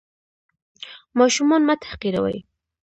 ماشومان 1.19 1.61
مه 1.67 1.75
تحقیروئ. 1.83 2.37